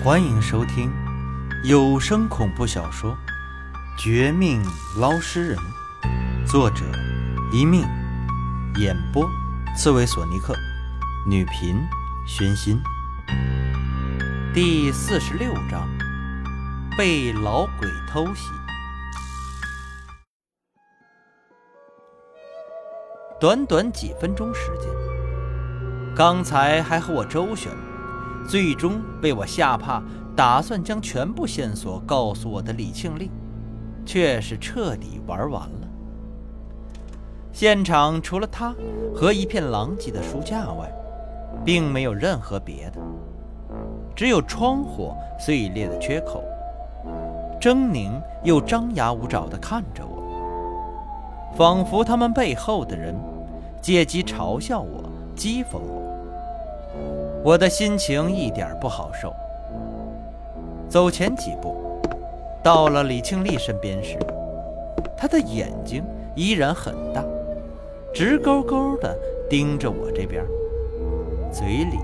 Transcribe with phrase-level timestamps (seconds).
[0.00, 0.92] 欢迎收听
[1.64, 3.10] 有声恐怖小说
[4.00, 4.62] 《绝命
[4.96, 5.58] 捞尸人》，
[6.46, 6.84] 作者
[7.52, 7.82] 一命，
[8.76, 9.28] 演播
[9.76, 10.54] 刺猬索尼克，
[11.26, 11.76] 女频
[12.28, 12.80] 宣心。
[14.54, 15.88] 第四十六章：
[16.96, 18.52] 被老鬼偷袭。
[23.40, 24.88] 短短几分钟时间，
[26.14, 27.72] 刚才还和我周旋。
[28.48, 30.02] 最终被我吓怕，
[30.34, 33.30] 打算将全部线索告诉我的李庆利，
[34.06, 35.88] 却是彻底玩完了。
[37.52, 38.74] 现场除了他
[39.14, 40.90] 和一片狼藉的书架外，
[41.62, 42.98] 并没有任何别的，
[44.16, 46.42] 只有窗户碎裂的缺口，
[47.60, 48.10] 狰狞
[48.44, 53.14] 又张牙舞爪地看着我，仿佛他们背后的人
[53.82, 55.04] 借机嘲笑我、
[55.36, 56.07] 讥讽我。
[57.48, 59.34] 我的心情一点不好受。
[60.86, 61.74] 走前几步，
[62.62, 64.18] 到了李庆利身边时，
[65.16, 67.24] 他的眼睛依然很大，
[68.12, 69.16] 直勾勾地
[69.48, 70.44] 盯着我这边，
[71.50, 71.96] 嘴里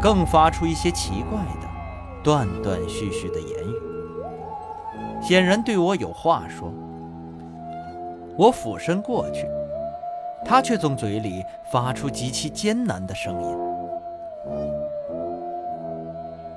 [0.00, 1.68] 更发出一些奇怪的、
[2.24, 6.72] 断断续续的言语，显然对我有话说。
[8.34, 9.46] 我俯身过去，
[10.42, 13.65] 他却从嘴里发出极其艰难的声音。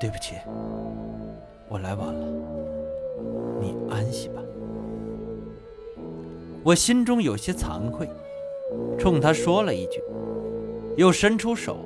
[0.00, 0.36] 对不起，
[1.68, 2.26] 我来晚了。
[3.60, 4.40] 你安息吧。
[6.64, 8.08] 我心中有些惭愧，
[8.98, 10.02] 冲他说了一句，
[10.96, 11.76] 又伸出手，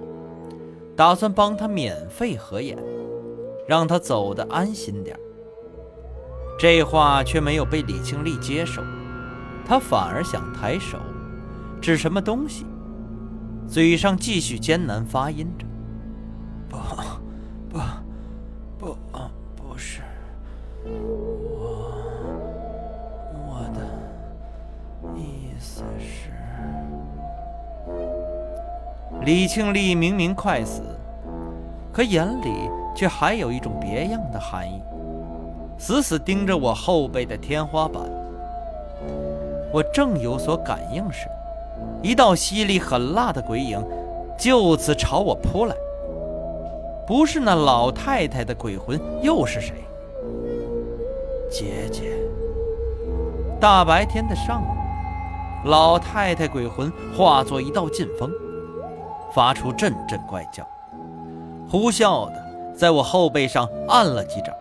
[0.95, 2.79] 打算帮他免费合眼，
[3.67, 5.19] 让他走得安心点。
[6.57, 8.81] 这话却没有被李庆利接受，
[9.67, 10.99] 他反而想抬手
[11.83, 12.65] 指什么东西，
[13.67, 15.67] 嘴上继续艰难发音着
[16.71, 17.03] ：“不，不。”
[29.25, 30.83] 李庆利明明快死，
[31.91, 34.83] 可眼里却还有一种别样的寒意，
[35.79, 38.03] 死死盯着我后背的天花板。
[39.73, 41.27] 我正有所感应时，
[42.03, 43.83] 一道犀利狠辣的鬼影
[44.39, 45.75] 就此朝我扑来。
[47.07, 49.73] 不是那老太太的鬼魂，又是谁？
[51.51, 52.13] 姐姐。
[53.59, 54.67] 大白天的上午，
[55.67, 58.31] 老太太鬼魂化作一道劲风。
[59.35, 60.65] 发出阵阵怪叫，
[61.69, 64.55] 呼啸的在我后背上按了几掌，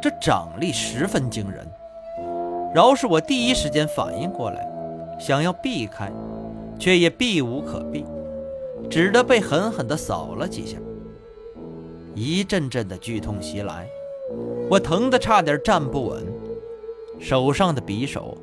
[0.00, 1.66] 这掌力十分惊人。
[2.74, 4.66] 饶是我第一时间反应过来，
[5.18, 6.10] 想要避开，
[6.78, 8.06] 却也避无可避，
[8.90, 10.78] 只得被狠狠地扫了几下。
[12.14, 13.86] 一阵阵的剧痛袭来，
[14.70, 16.26] 我疼得差点站不稳，
[17.20, 18.38] 手上的匕首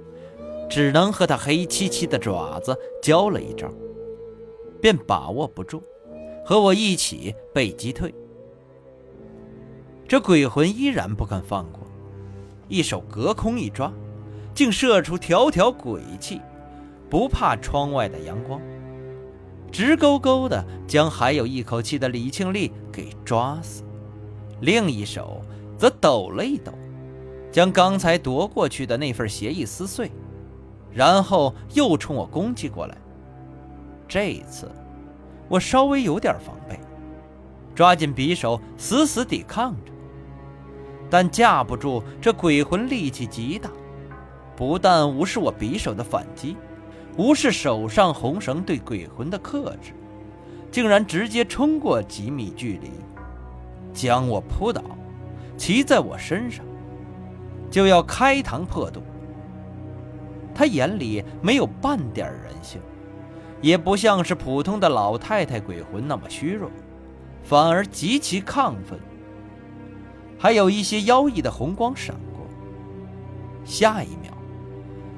[0.69, 3.67] 只能和他黑漆漆的爪子交了一招。
[4.85, 5.81] 便把握不住，
[6.45, 8.13] 和我一起被击退。
[10.07, 11.81] 这鬼魂依然不肯放过，
[12.67, 13.91] 一手隔空一抓，
[14.53, 16.39] 竟射出条条鬼气，
[17.09, 18.61] 不怕窗外的阳光，
[19.71, 23.81] 直勾勾的将还有一口气的李庆利给抓死。
[24.61, 25.41] 另一手
[25.79, 26.71] 则抖了一抖，
[27.51, 30.11] 将刚才夺过去的那份协议撕碎，
[30.93, 32.95] 然后又冲我攻击过来。
[34.07, 34.69] 这一次，
[35.47, 36.79] 我稍微有点防备，
[37.73, 39.91] 抓紧匕首死死抵抗着，
[41.09, 43.69] 但架不住这鬼魂力气极大，
[44.55, 46.55] 不但无视我匕首的反击，
[47.17, 49.91] 无视手上红绳对鬼魂的克制，
[50.71, 52.91] 竟然直接冲过几米距离，
[53.93, 54.81] 将我扑倒，
[55.57, 56.63] 骑在我身上，
[57.71, 59.01] 就要开膛破肚。
[60.53, 62.79] 他眼里没有半点人性。
[63.61, 66.69] 也不像是普通的老太太鬼魂那么虚弱，
[67.43, 68.99] 反而极其亢奋，
[70.37, 72.45] 还有一些妖异的红光闪过。
[73.63, 74.31] 下一秒，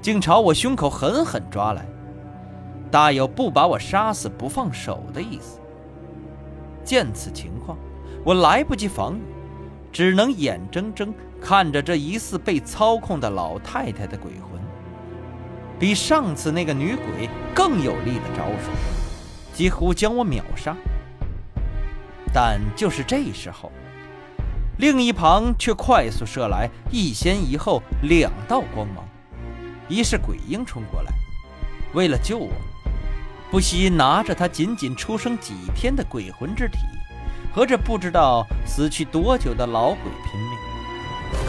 [0.02, 1.86] 竟朝我胸口狠狠抓来，
[2.90, 5.60] 大有不把我杀死不放手的意思。
[6.86, 7.78] 见此情况，
[8.24, 9.22] 我来不及防御，
[9.92, 14.57] 只能眼睁睁看着这疑似被操控的老太太的鬼魂。
[15.80, 18.72] 比上次那个女鬼更有力的招数，
[19.54, 20.76] 几乎将我秒杀。
[22.34, 23.72] 但就是这时候，
[24.78, 29.04] 另一旁却快速射来一先一后两道光芒，
[29.88, 31.12] 一是鬼婴冲过来，
[31.94, 32.52] 为了救我，
[33.50, 36.78] 不惜拿着他仅仅出生几天的鬼魂之体
[37.54, 40.50] 和这不知道死去多久的老鬼拼命，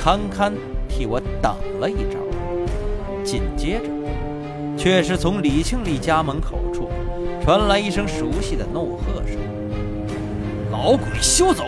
[0.00, 0.54] 堪堪
[0.88, 2.18] 替我挡了一招。
[3.24, 3.90] 紧接着，
[4.78, 6.88] 却是从李庆利家门口处
[7.42, 9.36] 传来一声熟悉的怒喝声
[10.70, 11.64] ：“老鬼休走！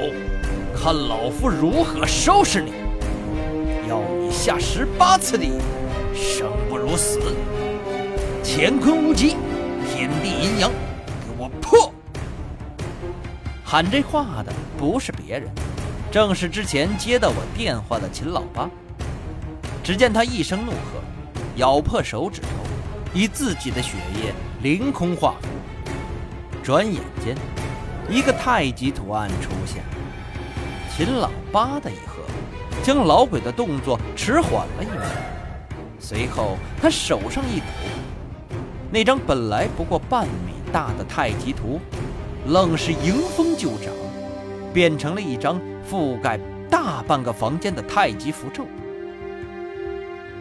[0.74, 2.72] 看老夫如何收拾你！
[3.88, 5.60] 要你下十八次地狱，
[6.14, 7.18] 生不如死！
[8.44, 9.36] 乾坤无极，
[9.88, 11.92] 天地阴阳，给我破！”
[13.64, 15.48] 喊这话的不是别人，
[16.12, 18.70] 正是之前接到我电话的秦老八。
[19.82, 21.00] 只见他一声怒喝。
[21.56, 22.48] 咬破手指头，
[23.12, 25.48] 以自己的血液凌空画符。
[26.62, 27.34] 转眼间，
[28.08, 29.82] 一个太极图案出现。
[30.94, 32.22] 秦老八的一喝，
[32.82, 35.02] 将老鬼的动作迟缓了一秒。
[35.98, 37.66] 随后，他手上一抖，
[38.90, 41.80] 那张本来不过半米大的太极图，
[42.46, 43.92] 愣是迎风就长，
[44.72, 45.60] 变成了一张
[45.90, 48.66] 覆盖大半个房间的太极符咒。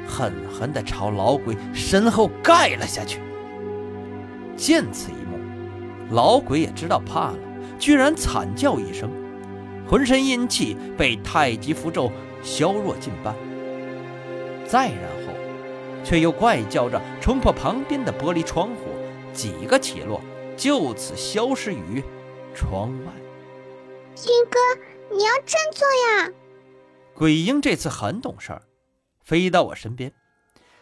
[0.10, 3.22] 狠狠地朝老鬼身后盖了下去。
[4.58, 5.38] 见此一幕，
[6.10, 7.38] 老鬼也知道怕了，
[7.78, 9.10] 居然惨叫一声，
[9.88, 12.12] 浑身阴气被太极符咒
[12.44, 13.36] 削弱近半。
[14.68, 15.34] 再然后，
[16.04, 18.90] 却又怪叫着冲破旁边的玻璃窗户，
[19.32, 20.20] 几个起落，
[20.58, 22.04] 就此消失于
[22.54, 23.12] 窗外。
[24.16, 24.60] 军哥，
[25.16, 26.34] 你要振作呀！
[27.14, 28.62] 鬼婴这次很懂事儿。
[29.30, 30.12] 飞到我身边，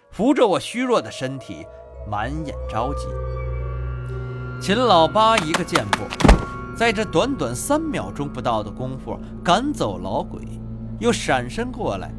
[0.10, 1.68] 扶着我虚弱的身体，
[2.10, 3.06] 满眼着急。
[4.62, 6.06] 秦老八一个箭步，
[6.74, 10.42] 在这短短三秒钟不到的功夫赶走老鬼，
[10.98, 12.10] 又闪身过来，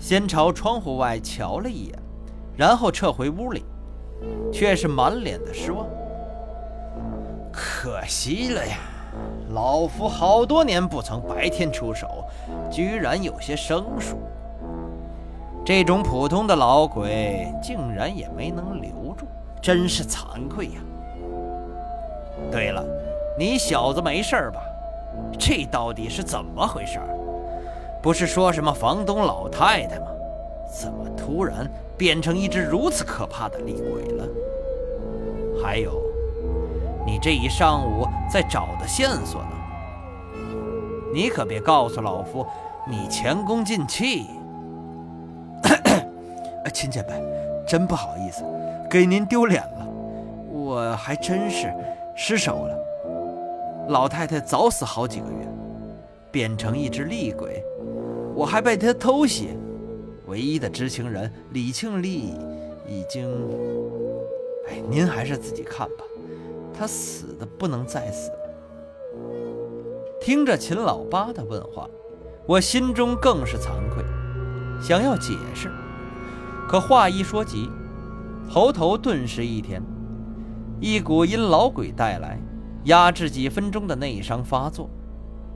[0.00, 1.96] 先朝窗户外瞧了一眼，
[2.56, 3.64] 然后撤回屋里，
[4.52, 5.86] 却是满脸的失望。
[7.52, 8.78] 可惜了呀，
[9.50, 12.24] 老夫好多年不曾白天出手，
[12.68, 14.18] 居然有些生疏。
[15.64, 19.26] 这种普通的老鬼竟然也没能留住，
[19.60, 20.80] 真是惭愧呀！
[22.50, 22.84] 对了，
[23.38, 24.60] 你小子没事吧？
[25.38, 26.98] 这到底是怎么回事？
[28.02, 30.06] 不是说什么房东老太太吗？
[30.68, 34.28] 怎么突然变成一只如此可怕的厉鬼了？
[35.62, 36.02] 还有，
[37.06, 39.50] 你这一上午在找的线索呢？
[41.14, 42.44] 你可别告诉老夫，
[42.88, 44.26] 你前功尽弃。
[46.72, 47.22] 亲戚们，
[47.66, 48.42] 真不好意思，
[48.90, 49.86] 给您丢脸了。
[50.50, 51.72] 我还真是
[52.16, 52.76] 失手了。
[53.88, 55.48] 老太太早死好几个月，
[56.30, 57.62] 变成一只厉鬼，
[58.34, 59.56] 我还被她偷袭。
[60.26, 62.34] 唯一的知情人李庆利
[62.86, 63.28] 已经……
[64.68, 66.04] 哎，您还是自己看吧。
[66.72, 68.38] 他死的不能再死了。
[70.20, 71.88] 听着秦老八的问话，
[72.46, 74.02] 我心中更是惭愧，
[74.80, 75.68] 想要解释。
[76.72, 77.68] 可话一说急，
[78.48, 79.82] 喉头顿时一甜，
[80.80, 82.38] 一股因老鬼带来
[82.84, 84.88] 压制几分钟的内伤发作，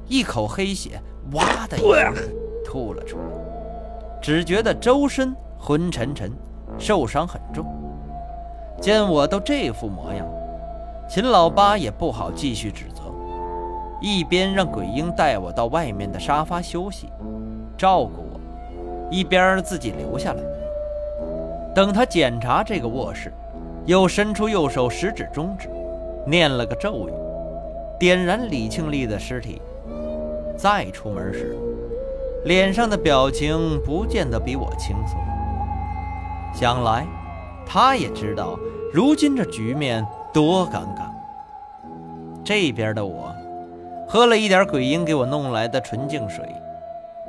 [0.08, 1.00] 一口黑血
[1.32, 2.14] 哇的一声
[2.66, 6.30] 吐了出来，只觉得周身昏沉沉，
[6.78, 7.64] 受伤很重。
[8.78, 10.26] 见我都这副模样，
[11.08, 13.04] 秦老八也不好继续指责，
[14.02, 17.08] 一边让鬼婴带我到外面的沙发休息，
[17.74, 20.42] 照顾我，一边自己留下来。
[21.76, 23.30] 等他检查这个卧室，
[23.84, 25.68] 又伸出右手食指、中指，
[26.26, 27.12] 念了个咒语，
[28.00, 29.60] 点燃李庆利的尸体。
[30.56, 31.54] 再出门时，
[32.46, 35.20] 脸上的表情不见得比我轻松。
[36.54, 37.06] 想来，
[37.66, 38.58] 他也知道
[38.90, 40.02] 如今这局面
[40.32, 41.10] 多尴尬。
[42.42, 43.30] 这边的我，
[44.08, 46.42] 喝了一点鬼婴给我弄来的纯净水，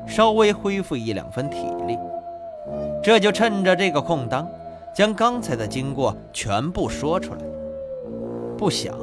[0.05, 1.99] 稍微恢复一两分体力。
[3.07, 4.45] 这就趁着这个空当，
[4.93, 7.39] 将刚才的经过全部说出来。
[8.57, 8.93] 不想，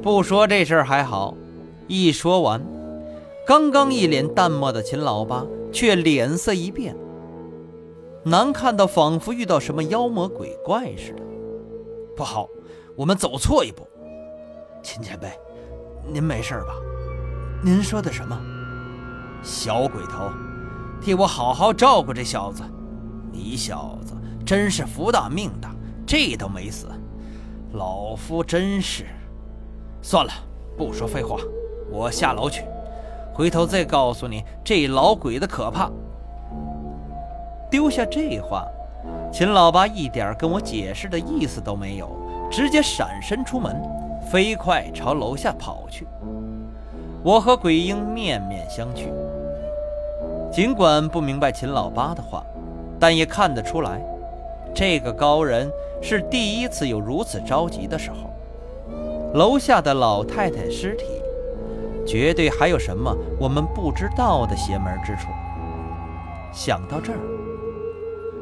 [0.00, 1.34] 不说这事儿还好，
[1.88, 2.64] 一说完，
[3.44, 6.96] 刚刚一脸淡漠的秦老八却脸色一变，
[8.22, 11.22] 难看到仿佛遇到什么妖魔鬼怪似的。
[12.16, 12.48] 不好，
[12.94, 13.84] 我们走错一步。
[14.84, 15.26] 秦前辈，
[16.06, 16.76] 您没事吧？
[17.60, 18.40] 您说的什么？
[19.42, 20.30] 小鬼头，
[21.00, 22.62] 替我好好照顾这小子。
[23.36, 24.14] 你小子
[24.46, 25.74] 真是福大命大，
[26.06, 26.88] 这都没死，
[27.74, 29.04] 老夫真是……
[30.00, 30.32] 算了，
[30.78, 31.36] 不说废话，
[31.90, 32.64] 我下楼去，
[33.34, 35.90] 回头再告诉你这老鬼的可怕。
[37.70, 38.66] 丢下这话，
[39.30, 42.10] 秦老八一点跟我解释的意思都没有，
[42.50, 43.76] 直接闪身出门，
[44.30, 46.06] 飞快朝楼下跑去。
[47.22, 49.12] 我和鬼婴面面相觑。
[50.52, 52.42] 尽管不明白秦老八的话，
[52.98, 54.00] 但也看得出来，
[54.74, 58.30] 这个高人是第一次有如此着急的时候。
[59.34, 61.04] 楼下的老太太尸体，
[62.06, 65.28] 绝对还有什么我们不知道的邪门之处。
[66.52, 67.18] 想到这儿，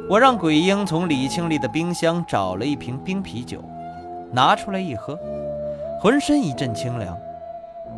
[0.09, 3.59] 我让鬼婴从李庆丽的冰箱找了一瓶冰啤酒，
[4.31, 5.19] 拿出来一喝，
[6.01, 7.19] 浑身一阵清凉。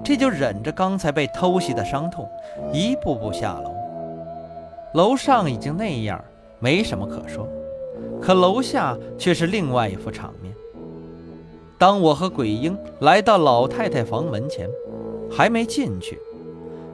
[0.04, 2.26] 这就忍着刚才被偷袭的伤痛，
[2.72, 3.74] 一步步下楼。
[4.92, 6.22] 楼上已经那样，
[6.58, 7.48] 没什么可说，
[8.20, 10.54] 可楼下却是另外一副场面。
[11.78, 14.68] 当我和鬼婴来到老太太房门前，
[15.30, 16.18] 还没进去，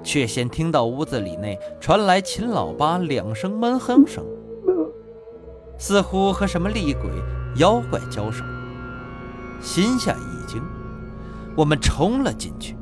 [0.02, 4.25] 却先听到屋子里内传来秦老八两声闷哼声，
[5.78, 7.11] 似乎和什么厉鬼、
[7.57, 8.45] 妖怪交手。
[9.61, 10.61] 心下一惊，
[11.57, 12.75] 我们冲了进去。